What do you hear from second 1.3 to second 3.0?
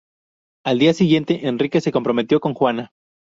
Enrique se comprometió con Juana.